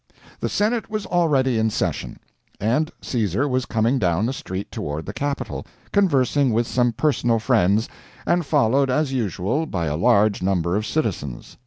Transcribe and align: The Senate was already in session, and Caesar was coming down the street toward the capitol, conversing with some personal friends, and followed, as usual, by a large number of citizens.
The 0.39 0.49
Senate 0.49 0.89
was 0.89 1.05
already 1.05 1.59
in 1.59 1.69
session, 1.69 2.17
and 2.59 2.89
Caesar 3.03 3.47
was 3.47 3.67
coming 3.67 3.99
down 3.99 4.25
the 4.25 4.33
street 4.33 4.71
toward 4.71 5.05
the 5.05 5.13
capitol, 5.13 5.63
conversing 5.91 6.51
with 6.51 6.65
some 6.65 6.91
personal 6.91 7.37
friends, 7.37 7.87
and 8.25 8.43
followed, 8.43 8.89
as 8.89 9.13
usual, 9.13 9.67
by 9.67 9.85
a 9.85 9.95
large 9.95 10.41
number 10.41 10.75
of 10.75 10.87
citizens. 10.87 11.55